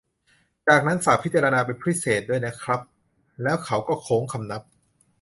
[0.67, 2.81] จากนั้น ฝากพิจารณาเป็นพิเศษด้วยนะครับ
[3.43, 4.61] แล้วเขาก็โค้งคำนับ